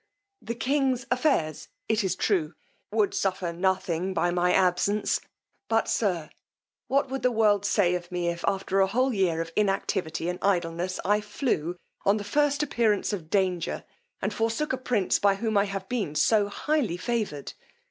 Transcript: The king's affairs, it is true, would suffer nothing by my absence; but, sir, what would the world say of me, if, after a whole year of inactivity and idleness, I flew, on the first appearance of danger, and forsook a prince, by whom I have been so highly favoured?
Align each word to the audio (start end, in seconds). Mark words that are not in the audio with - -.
The 0.41 0.55
king's 0.55 1.05
affairs, 1.11 1.67
it 1.87 2.03
is 2.03 2.15
true, 2.15 2.55
would 2.91 3.13
suffer 3.13 3.53
nothing 3.53 4.15
by 4.15 4.31
my 4.31 4.51
absence; 4.51 5.21
but, 5.69 5.87
sir, 5.87 6.31
what 6.87 7.09
would 7.11 7.21
the 7.21 7.31
world 7.31 7.67
say 7.67 7.93
of 7.93 8.11
me, 8.11 8.27
if, 8.27 8.43
after 8.47 8.79
a 8.79 8.87
whole 8.87 9.13
year 9.13 9.41
of 9.41 9.51
inactivity 9.55 10.27
and 10.27 10.39
idleness, 10.41 10.99
I 11.05 11.21
flew, 11.21 11.77
on 12.03 12.17
the 12.17 12.23
first 12.23 12.63
appearance 12.63 13.13
of 13.13 13.29
danger, 13.29 13.83
and 14.23 14.33
forsook 14.33 14.73
a 14.73 14.77
prince, 14.79 15.19
by 15.19 15.35
whom 15.35 15.55
I 15.55 15.65
have 15.65 15.87
been 15.87 16.15
so 16.15 16.47
highly 16.47 16.97
favoured? 16.97 17.53